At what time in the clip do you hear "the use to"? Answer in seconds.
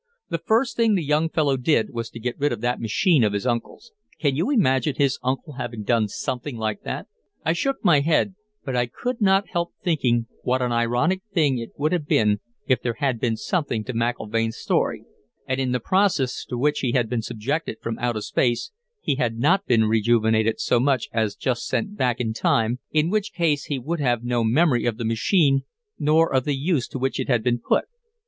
26.43-26.97